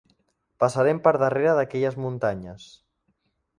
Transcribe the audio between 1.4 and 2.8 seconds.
d'aquelles muntanyes.